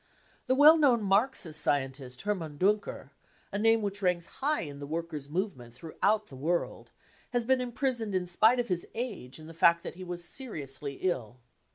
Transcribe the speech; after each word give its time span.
The 0.47 0.55
well 0.55 0.79
known 0.79 1.03
Marxist 1.03 1.61
scientist 1.61 2.23
Hermann 2.23 2.57
Duncker, 2.57 3.11
a 3.51 3.59
name 3.59 3.83
which 3.83 4.01
ranks 4.01 4.25
high 4.25 4.61
in 4.61 4.79
the 4.79 4.87
workers' 4.87 5.29
movement 5.29 5.75
through 5.75 5.93
out 6.01 6.25
the 6.25 6.35
world, 6.35 6.89
was 7.33 7.47
imprisoned 7.47 8.15
in 8.15 8.25
spite 8.25 8.59
of 8.59 8.67
his 8.67 8.87
age 8.95 9.37
and 9.37 9.47
the 9.47 9.53
fzfct 9.53 9.83
that 9.83 9.93
he 9.93 10.03
was 10.03 10.25
seriously 10.25 10.95
ill. 11.01 11.37